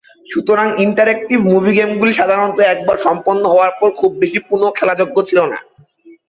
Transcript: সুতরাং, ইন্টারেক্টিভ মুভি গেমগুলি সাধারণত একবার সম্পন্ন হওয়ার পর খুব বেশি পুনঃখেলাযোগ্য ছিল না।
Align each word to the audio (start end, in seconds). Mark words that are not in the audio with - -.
সুতরাং, 0.27 0.67
ইন্টারেক্টিভ 0.81 1.37
মুভি 1.45 1.71
গেমগুলি 1.77 2.13
সাধারণত 2.13 2.57
একবার 2.65 2.97
সম্পন্ন 2.97 3.43
হওয়ার 3.47 3.71
পর 3.79 3.89
খুব 3.99 4.11
বেশি 4.21 4.39
পুনঃখেলাযোগ্য 4.49 5.17
ছিল 5.29 5.39
না। 5.45 5.57